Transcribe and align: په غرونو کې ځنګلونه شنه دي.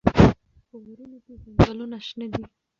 په 0.69 0.75
غرونو 0.83 1.17
کې 1.25 1.33
ځنګلونه 1.43 1.97
شنه 2.07 2.27
دي. 2.33 2.43